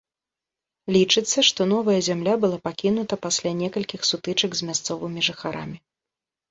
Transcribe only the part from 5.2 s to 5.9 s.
жыхарамі.